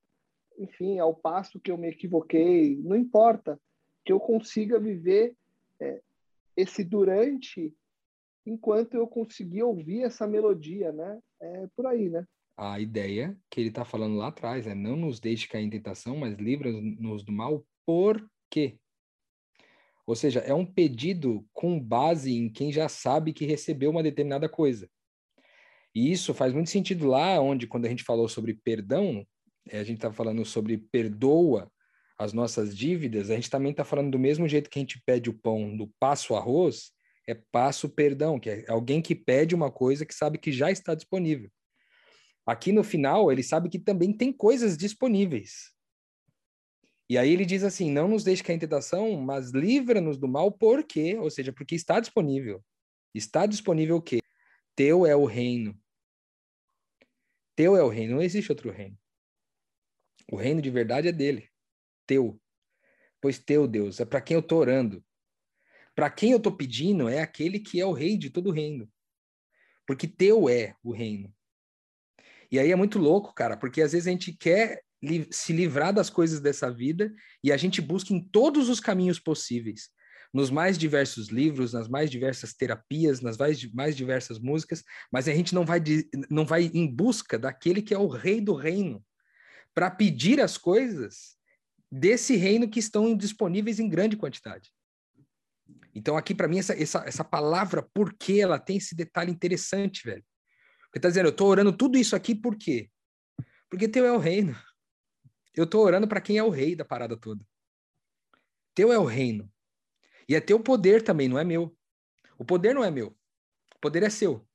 [0.59, 2.77] enfim, ao passo que eu me equivoquei.
[2.77, 3.59] Não importa.
[4.05, 5.35] Que eu consiga viver
[5.81, 6.01] é,
[6.57, 7.75] esse durante
[8.45, 11.21] enquanto eu conseguir ouvir essa melodia, né?
[11.41, 12.27] É por aí, né?
[12.59, 16.17] A ideia que ele está falando lá atrás é não nos deixe cair em tentação,
[16.17, 18.81] mas livra-nos do mal, por quê?
[20.05, 24.49] Ou seja, é um pedido com base em quem já sabe que recebeu uma determinada
[24.49, 24.91] coisa.
[25.95, 29.25] E isso faz muito sentido lá onde, quando a gente falou sobre perdão,
[29.69, 31.71] é, a gente está falando sobre perdoa
[32.19, 35.31] as nossas dívidas, a gente também está falando do mesmo jeito que a gente pede
[35.31, 36.91] o pão do passo arroz,
[37.25, 40.97] é passo perdão, que é alguém que pede uma coisa que sabe que já está
[40.97, 41.49] disponível.
[42.49, 45.71] Aqui no final, ele sabe que também tem coisas disponíveis.
[47.07, 50.51] E aí ele diz assim: não nos deixe cair em tentação, mas livra-nos do mal,
[50.51, 51.19] por quê?
[51.19, 52.65] Ou seja, porque está disponível.
[53.15, 54.21] Está disponível o quê?
[54.75, 55.79] Teu é o reino.
[57.55, 58.99] Teu é o reino, não existe outro reino.
[60.33, 61.51] O reino de verdade é dele.
[62.07, 62.41] Teu.
[63.21, 65.05] Pois teu, Deus, é para quem eu estou orando.
[65.95, 68.91] Para quem eu estou pedindo é aquele que é o rei de todo o reino.
[69.87, 71.37] Porque teu é o reino.
[72.51, 75.93] E aí é muito louco, cara, porque às vezes a gente quer li se livrar
[75.93, 79.91] das coisas dessa vida e a gente busca em todos os caminhos possíveis
[80.33, 85.33] nos mais diversos livros, nas mais diversas terapias, nas mais, mais diversas músicas, mas a
[85.33, 85.83] gente não vai,
[86.31, 89.03] não vai em busca daquele que é o rei do reino,
[89.75, 91.37] para pedir as coisas
[91.91, 94.71] desse reino que estão disponíveis em grande quantidade.
[95.95, 100.03] Então, aqui, para mim, essa, essa, essa palavra por quê, ela tem esse detalhe interessante,
[100.05, 100.25] velho.
[100.89, 102.91] Porque tá dizendo, eu tô orando tudo isso aqui por quê?
[103.69, 104.57] Porque teu é o reino.
[105.55, 107.45] Eu tô orando para quem é o rei da parada toda.
[108.75, 109.53] Teu é o reino.
[110.29, 111.77] E é teu poder também, não é meu.
[112.39, 113.09] O poder não é meu.
[113.75, 114.47] O poder é seu.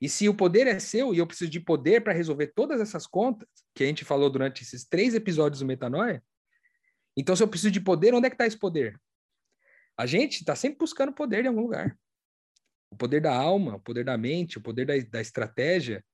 [0.00, 3.06] E se o poder é seu e eu preciso de poder para resolver todas essas
[3.06, 6.22] contas que a gente falou durante esses três episódios do Metanoia,
[7.16, 9.00] então se eu preciso de poder, onde é que está esse poder?
[9.96, 11.98] A gente está sempre buscando poder em algum lugar.
[12.90, 16.04] O poder da alma, o poder da mente, o poder da, da estratégia,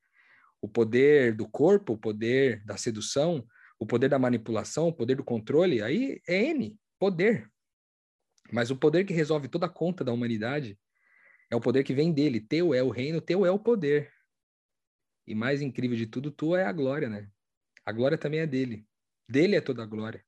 [0.61, 3.47] o poder do corpo, o poder da sedução,
[3.79, 7.51] o poder da manipulação, o poder do controle, aí é N, poder.
[8.53, 10.79] Mas o poder que resolve toda a conta da humanidade
[11.51, 12.41] é o poder que vem dele.
[12.41, 14.13] Teu é o reino, teu é o poder.
[15.27, 17.29] E mais incrível de tudo, tu é a glória, né?
[17.85, 18.87] A glória também é dele.
[19.29, 20.25] Dele é toda a glória.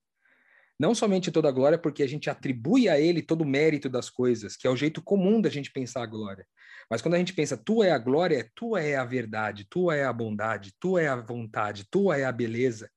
[0.78, 4.10] Não somente toda a glória, porque a gente atribui a ele todo o mérito das
[4.10, 6.46] coisas, que é o jeito comum da gente pensar a glória.
[6.90, 9.90] Mas quando a gente pensa, tu é a glória, é tu é a verdade, tu
[9.90, 12.90] é a bondade, tu é a vontade, tu é a beleza.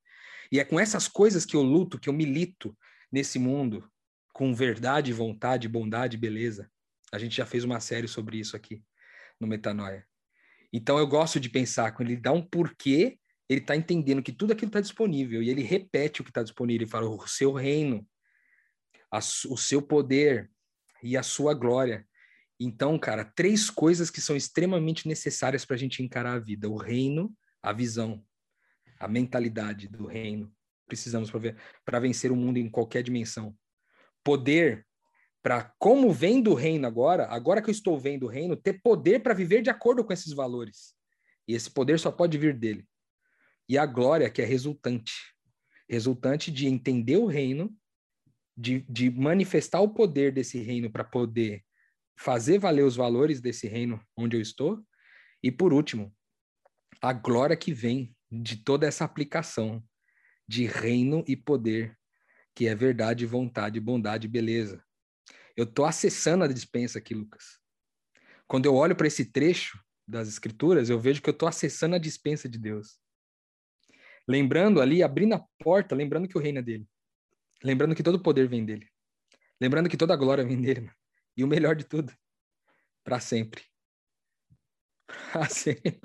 [0.52, 2.76] E é com essas coisas que eu luto, que eu milito
[3.12, 3.88] nesse mundo,
[4.34, 6.70] com verdade, vontade, bondade, beleza.
[7.12, 8.82] A gente já fez uma série sobre isso aqui
[9.40, 10.06] no Metanoia.
[10.74, 13.18] Então eu gosto de pensar, quando ele dá um porquê,
[13.50, 16.84] ele está entendendo que tudo aquilo está disponível e ele repete o que está disponível.
[16.84, 18.06] Ele fala: o seu reino,
[19.12, 20.52] a, o seu poder
[21.02, 22.06] e a sua glória.
[22.60, 26.76] Então, cara, três coisas que são extremamente necessárias para a gente encarar a vida: o
[26.76, 28.24] reino, a visão,
[29.00, 30.52] a mentalidade do reino.
[30.86, 31.30] Precisamos
[31.86, 33.56] para vencer o mundo em qualquer dimensão.
[34.24, 34.86] Poder
[35.42, 39.22] para como vem do reino agora, agora que eu estou vendo o reino, ter poder
[39.22, 40.94] para viver de acordo com esses valores.
[41.48, 42.86] E esse poder só pode vir dele.
[43.70, 45.14] E a glória que é resultante,
[45.90, 47.76] resultante de entender o reino,
[48.56, 51.64] de, de manifestar o poder desse reino para poder
[52.18, 54.84] fazer valer os valores desse reino onde eu estou.
[55.44, 56.16] E por último,
[57.02, 59.84] a glória que vem de toda essa aplicação
[60.48, 61.98] de reino e poder,
[62.56, 64.84] que é verdade, vontade, bondade beleza.
[65.56, 67.60] Eu estou acessando a dispensa aqui, Lucas.
[68.48, 72.00] Quando eu olho para esse trecho das Escrituras, eu vejo que eu estou acessando a
[72.00, 72.98] dispensa de Deus.
[74.28, 76.88] Lembrando ali, abrindo a porta, lembrando que o reino é dele.
[77.64, 78.88] Lembrando que todo o poder vem dele.
[79.60, 80.82] Lembrando que toda a glória vem dele.
[80.82, 80.96] Mano.
[81.36, 82.14] E o melhor de tudo,
[83.04, 83.64] para sempre.
[85.32, 86.02] Para sempre.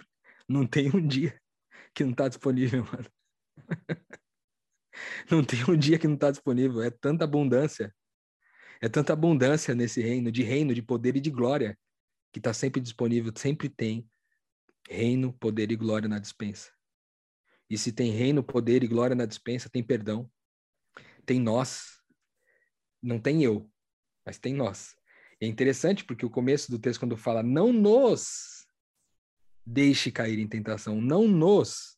[0.49, 1.41] Não tem um dia
[1.95, 3.11] que não está disponível, mano.
[5.31, 6.83] Não tem um dia que não está disponível.
[6.83, 7.93] É tanta abundância
[8.83, 11.79] é tanta abundância nesse reino, de reino, de poder e de glória,
[12.33, 14.11] que está sempre disponível, sempre tem
[14.91, 16.73] reino, poder e glória na dispensa.
[17.73, 20.31] E se tem reino, poder e glória na dispensa, tem perdão,
[21.25, 22.03] tem nós.
[23.03, 23.67] Não tem eu,
[24.27, 24.95] mas tem nós.
[25.41, 28.67] É interessante porque o começo do texto, quando fala, não nos
[29.65, 31.97] deixe cair em tentação, não nos.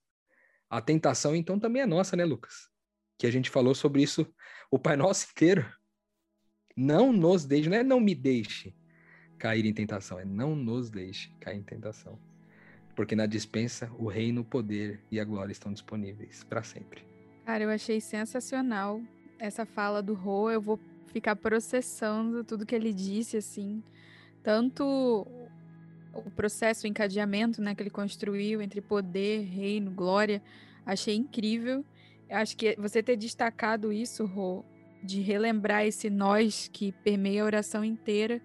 [0.71, 2.69] A tentação, então, também é nossa, né, Lucas?
[3.19, 4.33] Que a gente falou sobre isso
[4.71, 5.69] o Pai Nosso inteiro.
[6.77, 8.73] Não nos deixe, não é não me deixe
[9.41, 12.17] cair em tentação, é não nos deixe cair em tentação.
[12.95, 17.03] Porque na dispensa o reino, o poder e a glória estão disponíveis para sempre.
[17.45, 19.01] Cara, eu achei sensacional
[19.39, 20.51] essa fala do Rô.
[20.51, 23.83] Eu vou ficar processando tudo que ele disse, assim.
[24.43, 25.27] Tanto
[26.13, 30.43] o processo, o encadeamento né, que ele construiu entre poder, reino, glória.
[30.87, 31.85] Achei incrível.
[32.31, 34.65] Acho que você ter destacado isso, Rô,
[35.03, 38.41] de relembrar esse nós que permeia a oração inteira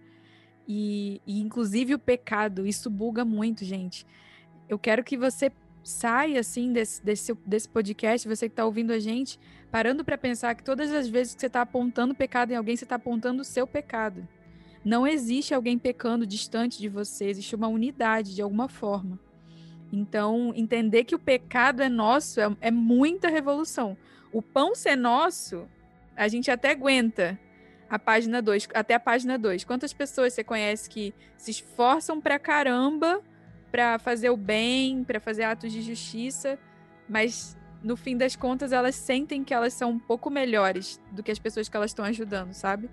[0.67, 2.67] e, e inclusive o pecado.
[2.67, 4.05] Isso buga muito, gente.
[4.69, 5.51] Eu quero que você
[5.83, 9.39] saia assim desse, desse, desse podcast, você que está ouvindo a gente,
[9.71, 12.85] parando para pensar que todas as vezes que você está apontando pecado em alguém, você
[12.85, 14.27] está apontando o seu pecado.
[14.85, 19.19] Não existe alguém pecando distante de você, existe uma unidade de alguma forma.
[19.91, 23.97] Então, entender que o pecado é nosso é, é muita revolução.
[24.31, 25.67] O pão ser nosso
[26.15, 27.39] a gente até aguenta
[27.89, 29.63] a página 2, até a página 2.
[29.63, 33.23] Quantas pessoas você conhece que se esforçam pra caramba
[33.71, 36.57] para fazer o bem, para fazer atos de justiça,
[37.07, 41.31] mas no fim das contas elas sentem que elas são um pouco melhores do que
[41.31, 42.89] as pessoas que elas estão ajudando, sabe?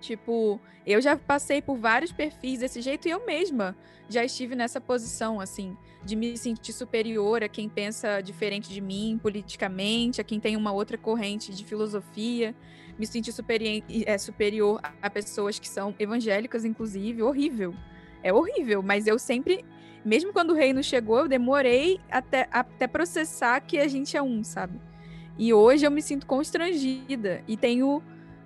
[0.00, 3.76] Tipo, eu já passei por vários perfis desse jeito e eu mesma
[4.08, 9.18] já estive nessa posição, assim, de me sentir superior a quem pensa diferente de mim
[9.22, 12.54] politicamente, a quem tem uma outra corrente de filosofia,
[12.98, 17.74] me sentir superior, é, superior a pessoas que são evangélicas, inclusive, horrível.
[18.22, 19.64] É horrível, mas eu sempre,
[20.04, 24.42] mesmo quando o reino chegou, eu demorei até, até processar que a gente é um,
[24.42, 24.80] sabe?
[25.38, 28.02] E hoje eu me sinto constrangida e tenho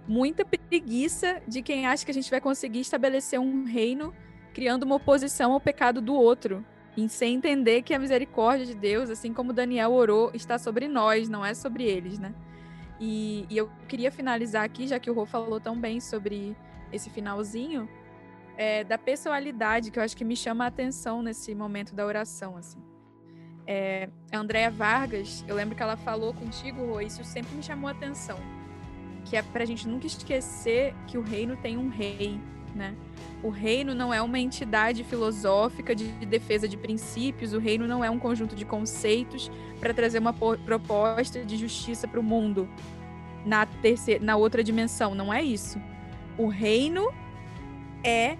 [0.07, 4.13] muita preguiça de quem acha que a gente vai conseguir estabelecer um reino
[4.53, 6.65] criando uma oposição ao pecado do outro,
[6.97, 11.29] e sem entender que a misericórdia de Deus, assim como Daniel orou, está sobre nós,
[11.29, 12.35] não é sobre eles, né?
[13.01, 16.55] E, e eu queria finalizar aqui, já que o Rô falou tão bem sobre
[16.93, 17.89] esse finalzinho,
[18.57, 22.57] é, da pessoalidade que eu acho que me chama a atenção nesse momento da oração,
[22.57, 22.79] assim.
[23.67, 27.89] É, a Andrea Vargas, eu lembro que ela falou contigo, Rô, isso sempre me chamou
[27.89, 28.39] a atenção,
[29.25, 32.41] que é para a gente nunca esquecer que o reino tem um rei,
[32.75, 32.95] né?
[33.43, 38.11] O reino não é uma entidade filosófica de defesa de princípios, o reino não é
[38.11, 42.69] um conjunto de conceitos para trazer uma proposta de justiça para o mundo
[43.45, 45.15] na, terceira, na outra dimensão.
[45.15, 45.81] Não é isso.
[46.39, 47.13] O reino
[48.05, 48.37] é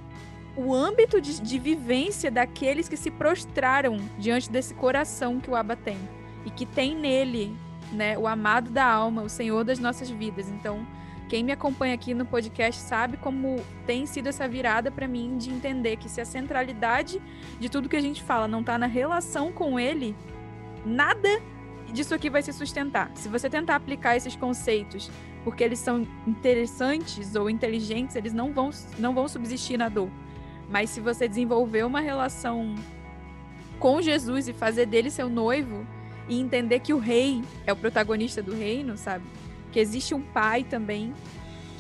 [0.57, 5.77] o âmbito de, de vivência daqueles que se prostraram diante desse coração que o Abba
[5.77, 5.99] tem
[6.45, 7.57] e que tem nele
[7.93, 10.49] né, o amado da alma, o Senhor das nossas vidas.
[10.49, 10.87] Então,
[11.29, 15.51] quem me acompanha aqui no podcast sabe como tem sido essa virada para mim de
[15.51, 17.23] entender que se a centralidade
[17.59, 20.15] de tudo que a gente fala não está na relação com ele,
[20.85, 21.41] nada
[21.93, 23.11] disso aqui vai se sustentar.
[23.15, 25.11] Se você tentar aplicar esses conceitos
[25.45, 30.09] porque eles são interessantes ou inteligentes, eles não vão, não vão subsistir na dor.
[30.71, 32.75] Mas se você desenvolver uma relação
[33.79, 35.87] com Jesus e fazer dele seu noivo
[36.29, 39.25] e entender que o rei é o protagonista do reino, sabe?
[39.73, 41.13] que existe um pai também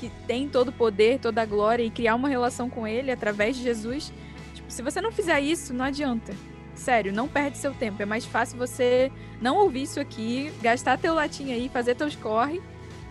[0.01, 3.57] que tem todo o poder, toda a glória e criar uma relação com ele através
[3.57, 4.13] de Jesus.
[4.53, 6.35] Tipo, se você não fizer isso, não adianta.
[6.75, 8.03] Sério, não perde seu tempo.
[8.03, 12.61] É mais fácil você não ouvir isso aqui, gastar teu latim aí, fazer teus corre.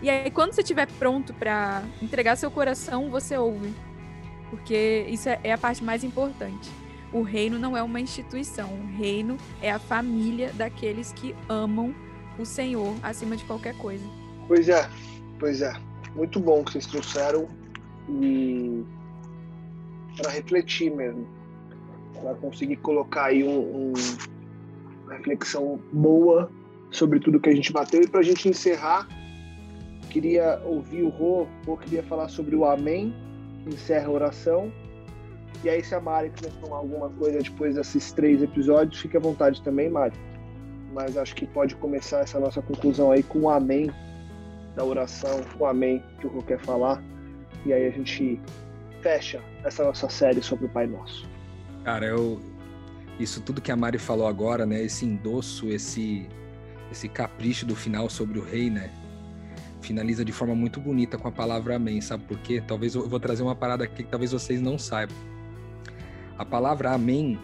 [0.00, 3.72] E aí, quando você estiver pronto para entregar seu coração, você ouve.
[4.50, 6.68] Porque isso é, é a parte mais importante.
[7.12, 8.68] O reino não é uma instituição.
[8.72, 11.94] O reino é a família daqueles que amam
[12.38, 14.04] o Senhor acima de qualquer coisa.
[14.48, 14.88] Pois é,
[15.38, 15.72] pois é.
[16.14, 17.48] Muito bom que vocês trouxeram
[18.08, 18.84] e
[20.16, 21.26] para refletir mesmo,
[22.22, 23.92] para conseguir colocar aí um, um,
[25.04, 26.50] uma reflexão boa
[26.90, 29.08] sobre tudo que a gente bateu e para a gente encerrar,
[30.08, 33.14] queria ouvir o Rô, Rô queria falar sobre o Amém,
[33.64, 34.72] que encerra a oração.
[35.64, 39.20] E aí, se a Mari quiser falar alguma coisa depois desses três episódios, fique à
[39.20, 40.16] vontade também, Mari.
[40.92, 43.90] Mas acho que pode começar essa nossa conclusão aí com o Amém,
[44.74, 47.02] da oração, o amém que o quer falar.
[47.64, 48.40] E aí a gente
[49.00, 51.31] fecha essa nossa série sobre o Pai Nosso.
[51.84, 52.40] Cara, eu
[53.18, 56.28] isso tudo que a Mari falou agora, né, esse endosso, esse
[56.90, 58.90] esse capricho do final sobre o rei, né?
[59.80, 62.62] Finaliza de forma muito bonita com a palavra amém, sabe por quê?
[62.66, 65.16] Talvez eu vou trazer uma parada aqui que talvez vocês não saibam.
[66.38, 67.38] A palavra amém,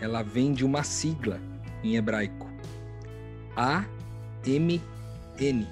[0.00, 1.40] ela vem de uma sigla
[1.82, 2.48] em hebraico.
[3.56, 3.84] A
[4.44, 4.80] M
[5.38, 5.66] N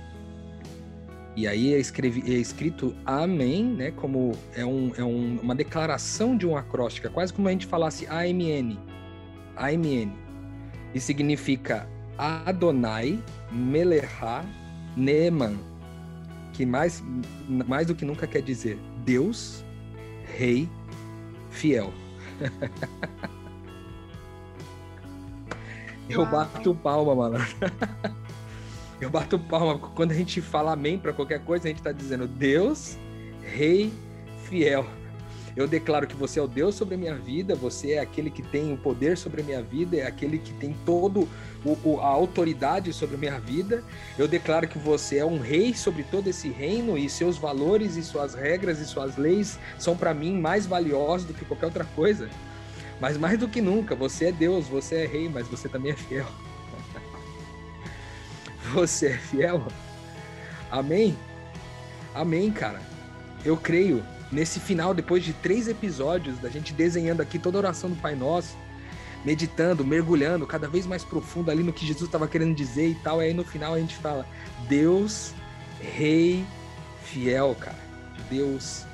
[1.37, 3.91] e aí é, escrevi, é escrito Amém, né?
[3.93, 8.07] Como é, um, é um, uma declaração de um acróstico, quase como a gente falasse
[8.07, 8.79] AMN.
[9.57, 10.13] AMN.
[10.95, 11.89] E significa
[12.19, 14.45] Adonai Melechá
[14.97, 15.57] Neeman.
[16.53, 17.03] Que mais,
[17.49, 19.65] mais do que nunca quer dizer Deus,
[20.37, 20.69] Rei,
[21.51, 21.93] Fiel.
[26.09, 27.47] Eu bato palma, malandro.
[29.01, 29.79] Eu bato palma.
[29.79, 32.99] Quando a gente fala amém para qualquer coisa, a gente está dizendo Deus,
[33.43, 33.91] Rei
[34.45, 34.87] fiel.
[35.57, 38.43] Eu declaro que você é o Deus sobre a minha vida, você é aquele que
[38.43, 41.29] tem o poder sobre a minha vida, é aquele que tem todo
[41.65, 43.83] o, a autoridade sobre a minha vida.
[44.19, 48.03] Eu declaro que você é um rei sobre todo esse reino e seus valores e
[48.03, 52.29] suas regras e suas leis são para mim mais valiosos do que qualquer outra coisa.
[53.01, 55.97] Mas mais do que nunca, você é Deus, você é rei, mas você também é
[55.97, 56.27] fiel
[58.73, 59.67] você é fiel.
[60.71, 61.17] Amém?
[62.15, 62.81] Amém, cara.
[63.45, 67.91] Eu creio nesse final, depois de três episódios, da gente desenhando aqui toda a oração
[67.91, 68.57] do Pai Nosso,
[69.25, 73.21] meditando, mergulhando cada vez mais profundo ali no que Jesus estava querendo dizer e tal.
[73.21, 74.27] E aí no final a gente fala:
[74.69, 75.33] Deus,
[75.81, 76.45] Rei
[77.05, 77.79] fiel, cara.
[78.31, 78.85] Deus,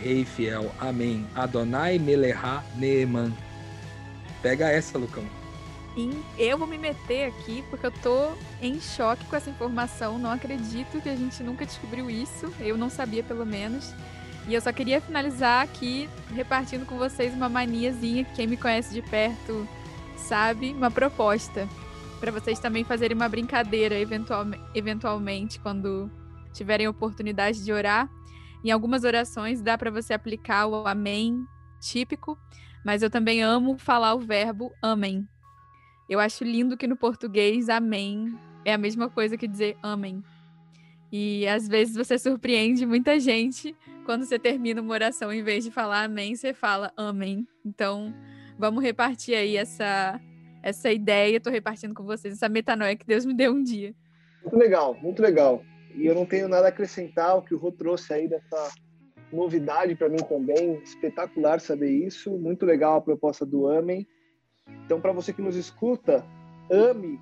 [0.00, 0.72] Rei fiel.
[0.78, 1.26] Amém.
[1.34, 3.32] Adonai Meleha Neeman.
[4.42, 5.39] Pega essa, Lucão
[6.38, 10.18] eu vou me meter aqui porque eu tô em choque com essa informação.
[10.18, 12.52] Não acredito que a gente nunca descobriu isso.
[12.60, 13.92] Eu não sabia, pelo menos.
[14.48, 18.92] E eu só queria finalizar aqui repartindo com vocês uma maniazinha que quem me conhece
[18.94, 19.68] de perto
[20.16, 21.68] sabe, uma proposta
[22.20, 24.44] para vocês também fazerem uma brincadeira eventual,
[24.74, 26.10] eventualmente quando
[26.52, 28.08] tiverem oportunidade de orar.
[28.62, 31.42] Em algumas orações dá para você aplicar o amém
[31.80, 32.38] típico,
[32.84, 35.26] mas eu também amo falar o verbo amém.
[36.10, 40.24] Eu acho lindo que no português amém é a mesma coisa que dizer amém.
[41.12, 45.70] E às vezes você surpreende muita gente quando você termina uma oração, em vez de
[45.70, 47.46] falar amém, você fala amém.
[47.64, 48.12] Então,
[48.58, 50.20] vamos repartir aí essa,
[50.64, 51.36] essa ideia.
[51.36, 53.94] Estou repartindo com vocês essa metanoia que Deus me deu um dia.
[54.42, 55.62] Muito legal, muito legal.
[55.94, 58.72] E eu não tenho nada a acrescentar o que o Rô trouxe aí dessa
[59.32, 64.04] novidade para mim também, espetacular saber isso, muito legal a proposta do Amém.
[64.84, 66.24] Então, para você que nos escuta,
[66.70, 67.20] ame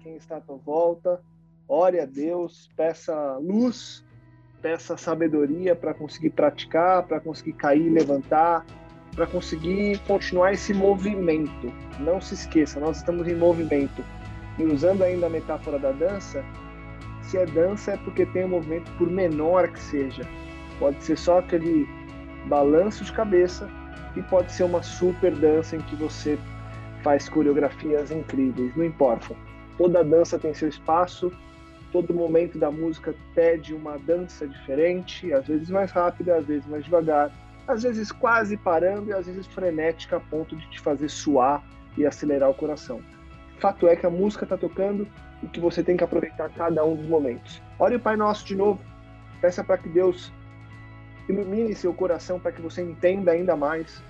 [0.00, 1.20] quem está à tua volta,
[1.68, 4.04] ore a Deus, peça luz,
[4.62, 8.64] peça sabedoria para conseguir praticar, para conseguir cair e levantar,
[9.14, 11.72] para conseguir continuar esse movimento.
[11.98, 14.04] Não se esqueça, nós estamos em movimento.
[14.58, 16.44] E usando ainda a metáfora da dança,
[17.22, 20.22] se é dança é porque tem um movimento, por menor que seja.
[20.78, 21.86] Pode ser só aquele
[22.48, 23.68] balanço de cabeça
[24.14, 26.38] e pode ser uma super dança em que você
[27.06, 29.32] faz coreografias incríveis, não importa.
[29.78, 31.30] Toda dança tem seu espaço,
[31.92, 36.84] todo momento da música pede uma dança diferente, às vezes mais rápida, às vezes mais
[36.84, 37.30] devagar,
[37.68, 41.62] às vezes quase parando e às vezes frenética a ponto de te fazer suar
[41.96, 43.00] e acelerar o coração.
[43.60, 45.06] Fato é que a música está tocando
[45.44, 47.62] e que você tem que aproveitar cada um dos momentos.
[47.78, 48.80] Ore o Pai Nosso de novo,
[49.40, 50.32] peça para que Deus
[51.28, 54.02] ilumine seu coração para que você entenda ainda mais.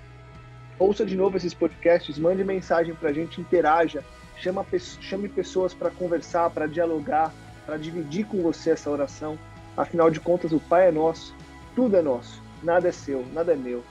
[0.78, 4.04] Ouça de novo esses podcasts, mande mensagem para a gente, interaja,
[4.36, 4.64] chama,
[5.00, 7.32] chame pessoas para conversar, para dialogar,
[7.64, 9.38] para dividir com você essa oração.
[9.76, 11.34] Afinal de contas, o Pai é nosso,
[11.74, 13.82] tudo é nosso, nada é seu, nada é meu,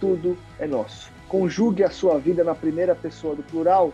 [0.00, 1.10] tudo é nosso.
[1.28, 3.92] Conjugue a sua vida na primeira pessoa do plural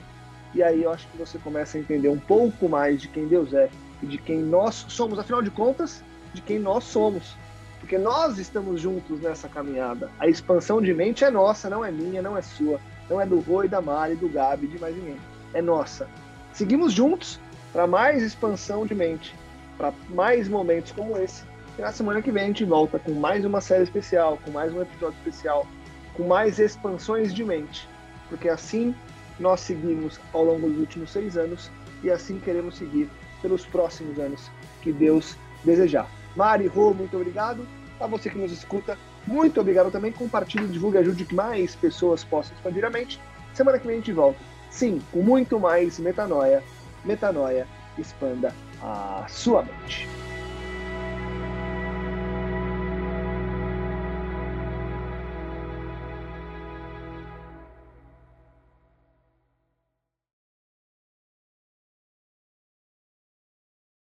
[0.54, 3.52] e aí eu acho que você começa a entender um pouco mais de quem Deus
[3.52, 3.68] é
[4.02, 7.36] e de quem nós somos, afinal de contas, de quem nós somos.
[7.80, 10.10] Porque nós estamos juntos nessa caminhada.
[10.18, 12.80] A expansão de mente é nossa, não é minha, não é sua.
[13.08, 15.16] Não é do Rui, da Mari, do Gabi, de mais ninguém.
[15.54, 16.08] É nossa.
[16.52, 17.40] Seguimos juntos
[17.72, 19.34] para mais expansão de mente,
[19.76, 21.44] para mais momentos como esse.
[21.78, 24.74] E na semana que vem a gente volta com mais uma série especial, com mais
[24.74, 25.66] um episódio especial,
[26.14, 27.88] com mais expansões de mente.
[28.28, 28.94] Porque assim
[29.38, 31.70] nós seguimos ao longo dos últimos seis anos
[32.02, 33.08] e assim queremos seguir
[33.40, 34.50] pelos próximos anos
[34.82, 36.08] que Deus desejar.
[36.36, 37.66] Mari, Rô, muito obrigado.
[38.00, 40.12] A você que nos escuta, muito obrigado também.
[40.12, 43.20] Compartilhe, divulgue, ajude que mais pessoas possam expandir a mente.
[43.54, 44.38] Semana que vem a gente volta.
[44.70, 46.62] Sim, com muito mais metanoia.
[47.04, 47.66] Metanoia,
[47.98, 50.08] expanda a sua mente.